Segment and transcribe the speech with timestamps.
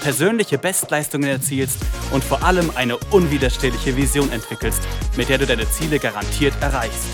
[0.00, 1.78] persönliche Bestleistungen erzielst
[2.12, 4.82] und vor allem eine unwiderstehliche Vision entwickelst,
[5.16, 7.08] mit der du deine Ziele garantiert erreichst.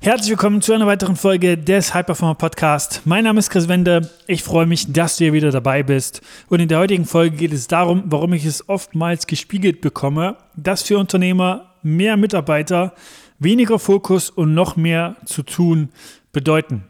[0.00, 3.02] Herzlich willkommen zu einer weiteren Folge des High Performer Podcast.
[3.04, 4.08] Mein Name ist Chris Wende.
[4.26, 6.22] Ich freue mich, dass du hier wieder dabei bist.
[6.48, 10.82] Und in der heutigen Folge geht es darum, warum ich es oftmals gespiegelt bekomme, dass
[10.82, 12.94] für Unternehmer mehr Mitarbeiter,
[13.38, 15.90] weniger Fokus und noch mehr zu tun
[16.32, 16.87] bedeuten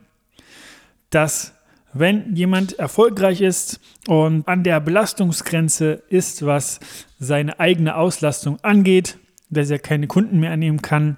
[1.10, 1.54] dass
[1.92, 6.80] wenn jemand erfolgreich ist und an der Belastungsgrenze ist, was
[7.18, 9.18] seine eigene Auslastung angeht,
[9.50, 11.16] dass er keine Kunden mehr annehmen kann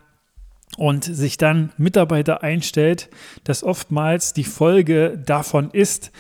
[0.76, 3.10] und sich dann Mitarbeiter einstellt,
[3.44, 6.12] dass oftmals die Folge davon ist,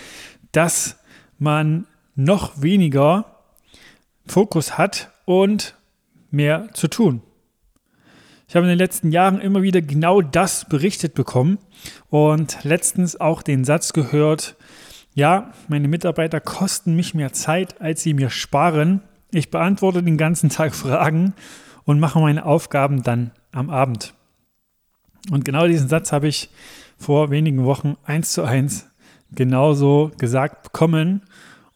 [0.52, 0.98] dass
[1.38, 3.36] man noch weniger
[4.26, 5.76] Fokus hat und
[6.30, 7.22] mehr zu tun.
[8.50, 11.58] Ich habe in den letzten Jahren immer wieder genau das berichtet bekommen
[12.08, 14.56] und letztens auch den Satz gehört,
[15.14, 19.02] ja, meine Mitarbeiter kosten mich mehr Zeit, als sie mir sparen.
[19.30, 21.32] Ich beantworte den ganzen Tag Fragen
[21.84, 24.14] und mache meine Aufgaben dann am Abend.
[25.30, 26.50] Und genau diesen Satz habe ich
[26.98, 28.90] vor wenigen Wochen eins zu eins
[29.30, 31.22] genauso gesagt bekommen.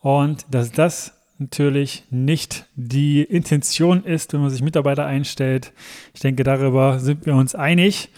[0.00, 1.14] Und dass das
[1.44, 5.72] natürlich nicht die Intention ist, wenn man sich Mitarbeiter einstellt.
[6.14, 8.08] Ich denke, darüber sind wir uns einig.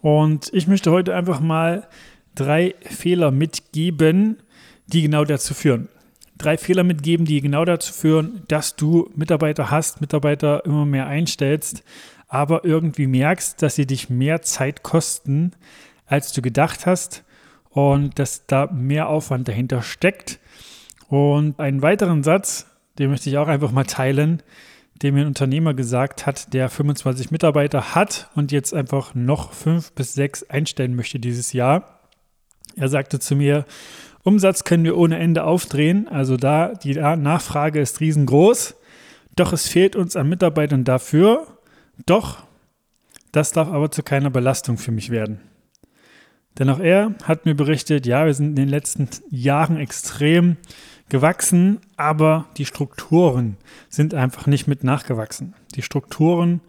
[0.00, 1.86] Und ich möchte heute einfach mal
[2.34, 4.38] drei Fehler mitgeben,
[4.86, 5.88] die genau dazu führen.
[6.38, 11.84] Drei Fehler mitgeben, die genau dazu führen, dass du Mitarbeiter hast, Mitarbeiter immer mehr einstellst,
[12.28, 15.52] aber irgendwie merkst, dass sie dich mehr Zeit kosten,
[16.06, 17.24] als du gedacht hast
[17.68, 20.40] und dass da mehr Aufwand dahinter steckt
[21.08, 22.69] und einen weiteren Satz,
[23.00, 24.42] den möchte ich auch einfach mal teilen,
[25.02, 29.92] den mir ein Unternehmer gesagt hat, der 25 Mitarbeiter hat und jetzt einfach noch fünf
[29.92, 32.00] bis sechs einstellen möchte dieses Jahr.
[32.76, 33.64] Er sagte zu mir,
[34.22, 38.76] Umsatz können wir ohne Ende aufdrehen, also da die Nachfrage ist riesengroß,
[39.36, 41.46] doch es fehlt uns an Mitarbeitern dafür,
[42.04, 42.42] doch
[43.32, 45.40] das darf aber zu keiner Belastung für mich werden.
[46.58, 50.58] Denn auch er hat mir berichtet, ja, wir sind in den letzten Jahren extrem
[51.10, 53.56] gewachsen, aber die Strukturen
[53.88, 55.54] sind einfach nicht mit nachgewachsen.
[55.74, 56.60] Die Strukturen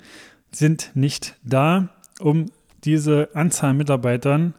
[0.52, 2.48] sind nicht da, um
[2.84, 4.54] diese Anzahl Mitarbeitern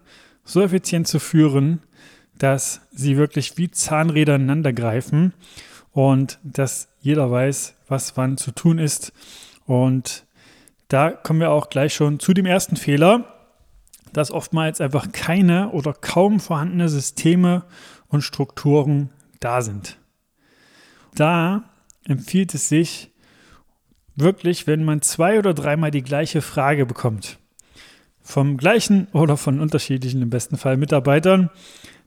[0.44, 1.81] so effizient zu führen,
[2.38, 5.34] dass sie wirklich wie Zahnräder ineinander greifen
[5.93, 9.12] und dass jeder weiß, was wann zu tun ist.
[9.66, 10.25] Und
[10.88, 13.25] da kommen wir auch gleich schon zu dem ersten Fehler,
[14.12, 17.64] dass oftmals einfach keine oder kaum vorhandene Systeme
[18.09, 19.10] und Strukturen
[19.44, 19.98] da sind.
[21.14, 21.64] Da
[22.04, 23.10] empfiehlt es sich
[24.16, 27.38] wirklich, wenn man zwei oder dreimal die gleiche Frage bekommt,
[28.22, 31.50] vom gleichen oder von unterschiedlichen im besten Fall Mitarbeitern,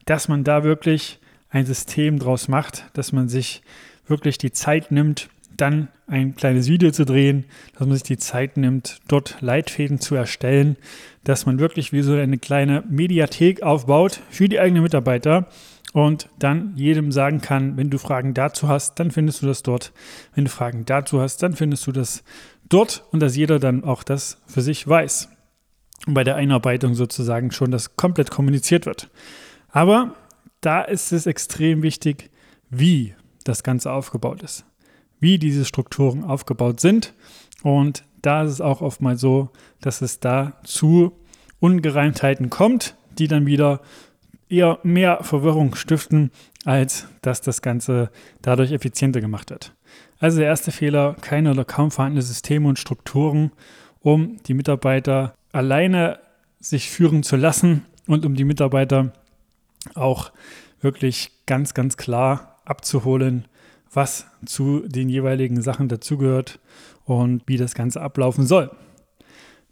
[0.05, 1.19] dass man da wirklich
[1.49, 3.61] ein System draus macht, dass man sich
[4.07, 8.57] wirklich die Zeit nimmt, dann ein kleines Video zu drehen, dass man sich die Zeit
[8.57, 10.75] nimmt, dort Leitfäden zu erstellen,
[11.23, 15.47] dass man wirklich wie so eine kleine Mediathek aufbaut für die eigenen Mitarbeiter
[15.95, 19.93] und dann jedem sagen kann, wenn du Fragen dazu hast, dann findest du das dort.
[20.33, 22.25] Wenn du Fragen dazu hast, dann findest du das
[22.67, 25.29] dort und dass jeder dann auch das für sich weiß.
[26.05, 29.09] Und bei der Einarbeitung sozusagen schon das komplett kommuniziert wird.
[29.69, 30.15] Aber
[30.59, 32.29] da ist es extrem wichtig,
[32.69, 34.65] wie das Ganze aufgebaut ist,
[35.21, 37.13] wie diese Strukturen aufgebaut sind.
[37.63, 41.13] Und da ist es auch oftmals so, dass es da zu
[41.61, 43.79] Ungereimtheiten kommt, die dann wieder
[44.49, 46.31] eher mehr Verwirrung stiften,
[46.65, 48.09] als dass das Ganze
[48.41, 49.73] dadurch effizienter gemacht wird.
[50.19, 53.51] Also der erste Fehler, keine oder kaum vorhandene Systeme und Strukturen,
[53.99, 56.19] um die Mitarbeiter alleine
[56.59, 59.13] sich führen zu lassen und um die Mitarbeiter
[59.93, 60.31] auch
[60.81, 63.45] wirklich ganz, ganz klar abzuholen,
[63.91, 66.59] was zu den jeweiligen Sachen dazugehört
[67.05, 68.71] und wie das Ganze ablaufen soll.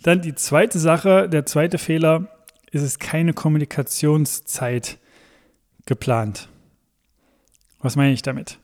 [0.02, 2.28] Dann die zweite Sache, der zweite Fehler,
[2.74, 4.98] ist es keine Kommunikationszeit
[5.86, 6.50] geplant.
[7.80, 8.60] Was meine ich damit?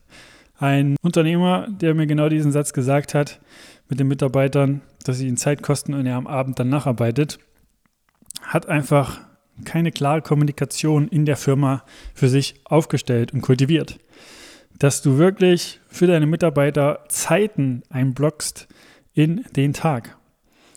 [0.58, 3.40] Ein Unternehmer, der mir genau diesen Satz gesagt hat,
[3.88, 7.38] mit den Mitarbeitern, dass sie ihn Zeit kosten und er am Abend dann nacharbeitet,
[8.42, 9.20] hat einfach
[9.64, 13.98] keine klare Kommunikation in der Firma für sich aufgestellt und kultiviert.
[14.80, 18.66] dass du wirklich für deine Mitarbeiter Zeiten einblockst
[19.12, 20.16] in den Tag.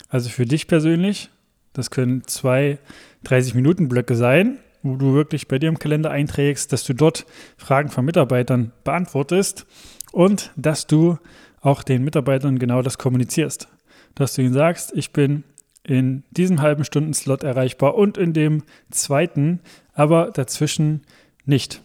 [0.08, 1.30] Also für dich persönlich,
[1.74, 2.78] das können zwei
[3.26, 7.26] 30-Minuten-Blöcke sein, wo du wirklich bei dir im Kalender einträgst, dass du dort
[7.58, 9.66] Fragen von Mitarbeitern beantwortest
[10.12, 11.18] und dass du
[11.60, 13.68] auch den Mitarbeitern genau das kommunizierst.
[14.14, 15.42] Dass du ihnen sagst, ich bin
[15.82, 19.60] in diesem halben Stunden-Slot erreichbar und in dem zweiten,
[19.92, 21.02] aber dazwischen
[21.44, 21.82] nicht.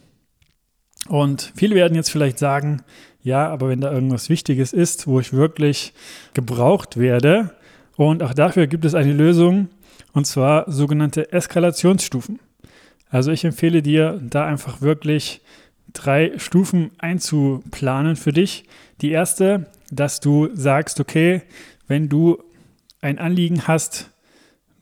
[1.08, 2.82] Und viele werden jetzt vielleicht sagen,
[3.22, 5.92] ja, aber wenn da irgendwas Wichtiges ist, wo ich wirklich
[6.32, 7.50] gebraucht werde,
[7.96, 9.68] und auch dafür gibt es eine Lösung,
[10.12, 12.38] und zwar sogenannte Eskalationsstufen.
[13.08, 15.42] Also ich empfehle dir, da einfach wirklich
[15.92, 18.64] drei Stufen einzuplanen für dich.
[19.00, 21.42] Die erste, dass du sagst, okay,
[21.88, 22.42] wenn du
[23.00, 24.10] ein Anliegen hast,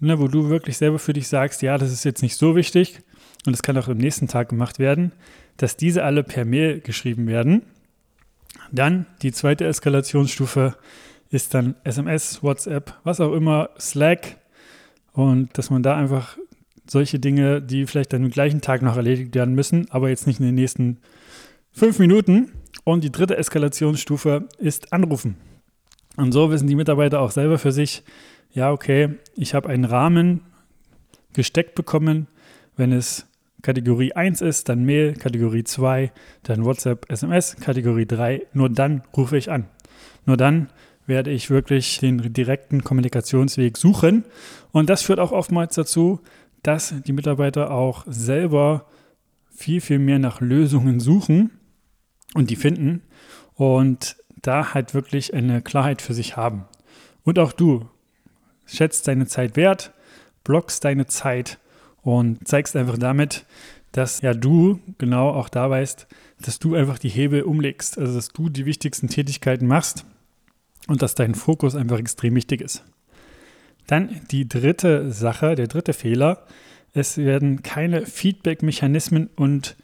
[0.00, 3.00] ne, wo du wirklich selber für dich sagst, ja, das ist jetzt nicht so wichtig
[3.46, 5.12] und das kann auch am nächsten Tag gemacht werden,
[5.56, 7.62] dass diese alle per Mail geschrieben werden.
[8.70, 10.76] Dann die zweite Eskalationsstufe
[11.30, 14.37] ist dann SMS, WhatsApp, was auch immer, Slack
[15.18, 16.38] und dass man da einfach
[16.88, 20.38] solche Dinge, die vielleicht dann am gleichen Tag noch erledigt werden müssen, aber jetzt nicht
[20.38, 20.98] in den nächsten
[21.72, 22.52] fünf Minuten.
[22.84, 25.34] Und die dritte Eskalationsstufe ist Anrufen.
[26.16, 28.04] Und so wissen die Mitarbeiter auch selber für sich,
[28.52, 30.42] ja, okay, ich habe einen Rahmen
[31.32, 32.28] gesteckt bekommen.
[32.76, 33.26] Wenn es
[33.62, 36.12] Kategorie 1 ist, dann Mail, Kategorie 2,
[36.44, 39.66] dann WhatsApp, SMS, Kategorie 3, nur dann rufe ich an.
[40.26, 40.68] Nur dann
[41.08, 44.24] werde ich wirklich den direkten Kommunikationsweg suchen.
[44.70, 46.20] Und das führt auch oftmals dazu,
[46.62, 48.86] dass die Mitarbeiter auch selber
[49.50, 51.50] viel, viel mehr nach Lösungen suchen
[52.34, 53.02] und die finden
[53.54, 56.66] und da halt wirklich eine Klarheit für sich haben.
[57.24, 57.88] Und auch du
[58.66, 59.92] schätzt deine Zeit wert,
[60.44, 61.58] blockst deine Zeit
[62.02, 63.46] und zeigst einfach damit,
[63.92, 66.06] dass ja du genau auch da weißt,
[66.42, 70.04] dass du einfach die Hebel umlegst, also dass du die wichtigsten Tätigkeiten machst
[70.88, 72.84] und dass dein Fokus einfach extrem wichtig ist.
[73.86, 76.44] Dann die dritte Sache, der dritte Fehler.
[76.92, 79.76] Es werden keine Feedback-Mechanismen und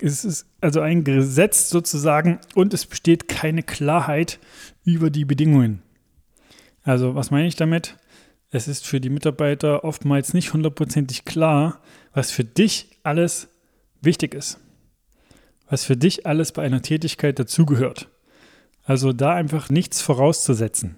[0.00, 4.38] es ist also eingesetzt sozusagen und es besteht keine Klarheit
[4.84, 5.82] über die Bedingungen.
[6.82, 7.96] Also was meine ich damit?
[8.50, 11.80] Es ist für die Mitarbeiter oftmals nicht hundertprozentig klar,
[12.12, 13.48] was für dich alles
[14.00, 14.60] wichtig ist.
[15.68, 18.10] Was für dich alles bei einer Tätigkeit dazugehört.
[18.84, 20.96] Also da einfach nichts vorauszusetzen.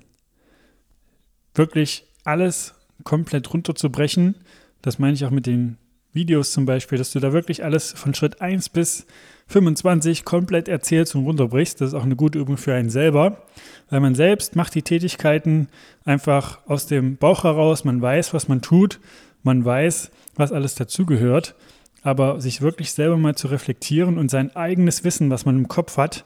[1.54, 2.74] Wirklich alles
[3.04, 4.34] komplett runterzubrechen.
[4.82, 5.78] Das meine ich auch mit den
[6.12, 9.06] Videos zum Beispiel, dass du da wirklich alles von Schritt 1 bis
[9.48, 11.80] 25 komplett erzählst und runterbrichst.
[11.80, 13.42] Das ist auch eine gute Übung für einen selber,
[13.90, 15.68] weil man selbst macht die Tätigkeiten
[16.04, 17.84] einfach aus dem Bauch heraus.
[17.84, 18.98] Man weiß, was man tut,
[19.42, 21.54] man weiß, was alles dazugehört.
[22.02, 25.96] Aber sich wirklich selber mal zu reflektieren und sein eigenes Wissen, was man im Kopf
[25.96, 26.24] hat,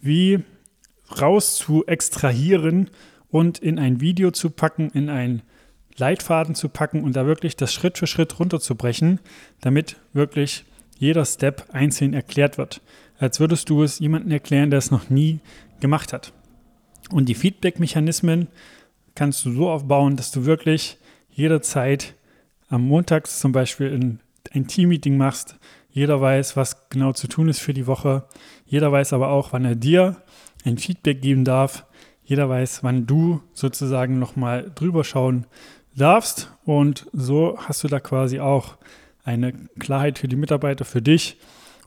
[0.00, 0.40] wie
[1.20, 2.90] raus zu extrahieren
[3.30, 5.42] und in ein Video zu packen, in einen
[5.96, 9.20] Leitfaden zu packen und da wirklich das Schritt für Schritt runterzubrechen,
[9.60, 10.64] damit wirklich
[10.98, 12.80] jeder Step einzeln erklärt wird.
[13.18, 15.40] Als würdest du es jemandem erklären, der es noch nie
[15.80, 16.32] gemacht hat.
[17.10, 18.48] Und die Feedback-Mechanismen
[19.14, 20.98] kannst du so aufbauen, dass du wirklich
[21.30, 22.14] jederzeit
[22.68, 24.20] am Montags zum Beispiel ein,
[24.52, 25.56] ein Team-Meeting machst.
[25.90, 28.24] Jeder weiß, was genau zu tun ist für die Woche.
[28.64, 30.16] Jeder weiß aber auch, wann er dir
[30.64, 31.86] ein Feedback geben darf.
[32.24, 35.46] Jeder weiß, wann du sozusagen nochmal drüber schauen
[35.96, 36.52] darfst.
[36.64, 38.76] Und so hast du da quasi auch
[39.24, 41.36] eine Klarheit für die Mitarbeiter, für dich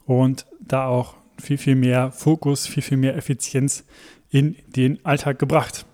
[0.04, 3.84] und da auch viel, viel mehr Fokus, viel, viel mehr Effizienz
[4.30, 5.86] in den Alltag gebracht.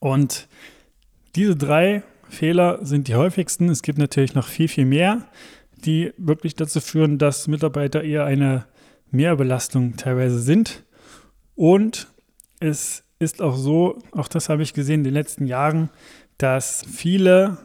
[0.00, 0.48] Und
[1.36, 3.68] diese drei Fehler sind die häufigsten.
[3.68, 5.28] Es gibt natürlich noch viel, viel mehr,
[5.84, 8.66] die wirklich dazu führen, dass Mitarbeiter eher eine
[9.10, 10.84] Mehrbelastung teilweise sind.
[11.58, 12.06] Und
[12.60, 15.90] es ist auch so, auch das habe ich gesehen in den letzten Jahren,
[16.38, 17.58] dass viele,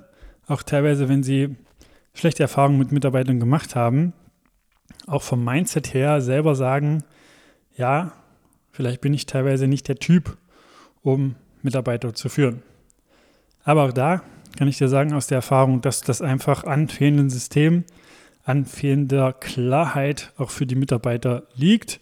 [0.47, 1.57] auch teilweise, wenn sie
[2.15, 4.13] schlechte Erfahrungen mit Mitarbeitern gemacht haben,
[5.05, 7.03] auch vom Mindset her selber sagen,
[7.77, 8.13] ja,
[8.71, 10.37] vielleicht bin ich teilweise nicht der Typ,
[11.03, 12.63] um Mitarbeiter zu führen.
[13.63, 14.23] Aber auch da
[14.57, 17.85] kann ich dir sagen aus der Erfahrung, dass das einfach an fehlenden Systemen,
[18.43, 21.99] an fehlender Klarheit auch für die Mitarbeiter liegt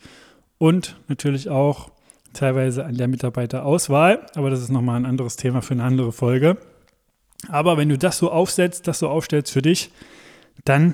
[0.61, 1.89] und natürlich auch
[2.33, 6.55] teilweise an der Mitarbeiterauswahl, aber das ist nochmal ein anderes Thema für eine andere Folge.
[7.47, 9.89] Aber wenn du das so aufsetzt, das so aufstellst für dich,
[10.63, 10.93] dann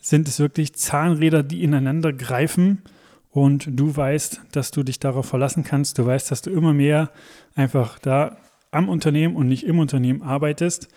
[0.00, 2.82] sind es wirklich Zahnräder, die ineinander greifen
[3.30, 5.96] und du weißt, dass du dich darauf verlassen kannst.
[5.96, 7.08] Du weißt, dass du immer mehr
[7.54, 8.36] einfach da
[8.70, 10.88] am Unternehmen und nicht im Unternehmen arbeitest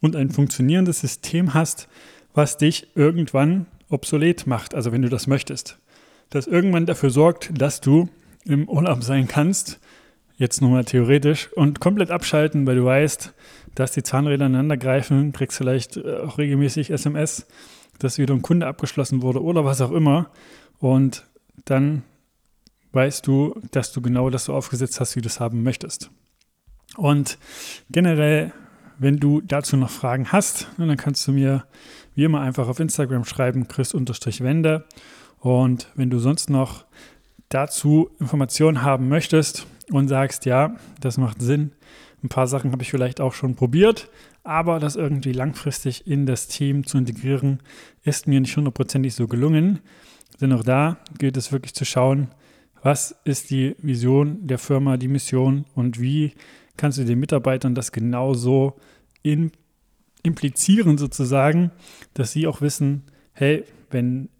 [0.00, 1.88] und ein funktionierendes System hast,
[2.32, 5.76] was dich irgendwann obsolet macht, also wenn du das möchtest.
[6.30, 8.08] Das irgendwann dafür sorgt, dass du
[8.44, 9.80] im Urlaub sein kannst,
[10.36, 13.34] jetzt nur mal theoretisch, und komplett abschalten, weil du weißt,
[13.74, 17.46] dass die Zahnräder ineinander greifen, kriegst vielleicht äh, auch regelmäßig SMS,
[17.98, 20.30] dass wieder ein Kunde abgeschlossen wurde oder was auch immer.
[20.78, 21.26] Und
[21.66, 22.02] dann
[22.92, 26.10] weißt du, dass du genau das so aufgesetzt hast, wie du es haben möchtest.
[26.96, 27.38] Und
[27.90, 28.52] generell,
[28.98, 31.64] wenn du dazu noch Fragen hast, dann kannst du mir
[32.14, 34.86] wie immer einfach auf Instagram schreiben, chris-wende.
[35.40, 36.84] Und wenn du sonst noch
[37.48, 41.72] dazu Informationen haben möchtest und sagst, ja, das macht Sinn,
[42.22, 44.10] ein paar Sachen habe ich vielleicht auch schon probiert,
[44.44, 47.60] aber das irgendwie langfristig in das Team zu integrieren,
[48.04, 49.80] ist mir nicht hundertprozentig so gelungen.
[50.40, 52.28] Denn auch da gilt es wirklich zu schauen,
[52.82, 56.32] was ist die Vision der Firma, die Mission und wie
[56.76, 58.78] kannst du den Mitarbeitern das genauso
[59.22, 59.52] in,
[60.22, 61.72] implizieren sozusagen,
[62.14, 64.30] dass sie auch wissen, hey, wenn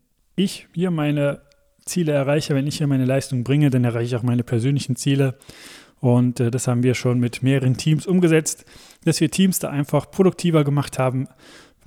[0.43, 1.43] ich hier meine
[1.85, 5.37] Ziele erreiche, wenn ich hier meine Leistung bringe, dann erreiche ich auch meine persönlichen Ziele.
[6.01, 8.65] Und äh, das haben wir schon mit mehreren Teams umgesetzt,
[9.05, 11.29] dass wir Teams da einfach produktiver gemacht haben,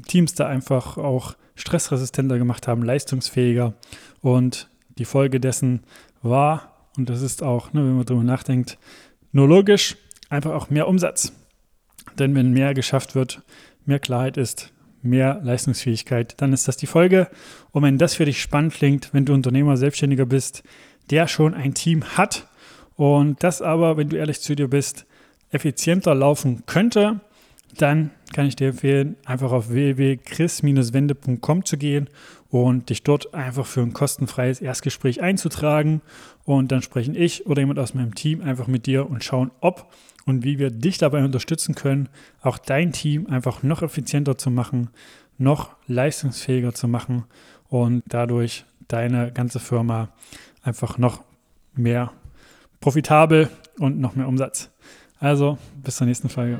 [0.07, 3.74] Teams da einfach auch stressresistenter gemacht haben, leistungsfähiger.
[4.22, 5.81] Und die Folge dessen
[6.22, 8.77] war, und das ist auch, ne, wenn man darüber nachdenkt,
[9.31, 9.98] nur logisch,
[10.29, 11.33] einfach auch mehr Umsatz.
[12.19, 13.41] Denn wenn mehr geschafft wird,
[13.86, 14.72] mehr Klarheit ist,
[15.03, 17.27] mehr Leistungsfähigkeit, dann ist das die Folge.
[17.72, 20.63] Und wenn das für dich spannend klingt, wenn du Unternehmer, Selbstständiger bist,
[21.10, 22.48] der schon ein Team hat
[22.95, 25.05] und das aber, wenn du ehrlich zu dir bist,
[25.51, 27.19] effizienter laufen könnte,
[27.77, 32.10] dann kann ich dir empfehlen, einfach auf www.chris-wende.com zu gehen
[32.50, 36.01] und dich dort einfach für ein kostenfreies Erstgespräch einzutragen.
[36.46, 39.92] Und dann sprechen ich oder jemand aus meinem Team einfach mit dir und schauen, ob
[40.25, 42.10] und wie wir dich dabei unterstützen können,
[42.42, 44.89] auch dein Team einfach noch effizienter zu machen,
[45.38, 47.25] noch leistungsfähiger zu machen
[47.70, 50.10] und dadurch deine ganze Firma
[50.63, 51.24] einfach noch
[51.75, 52.12] mehr
[52.80, 53.50] profitabel
[53.80, 54.70] und noch mehr Umsatz.
[55.20, 56.60] Also bis zur nächsten Folge.